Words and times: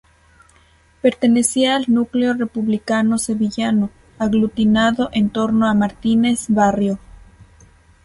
Pertenecía 1.03 1.75
al 1.75 1.85
núcleo 1.87 2.33
republicano 2.33 3.19
sevillano 3.19 3.91
aglutinado 4.17 5.11
en 5.13 5.29
torno 5.29 5.67
a 5.69 5.75
Martínez 5.75 6.45
Barrio. 6.47 6.97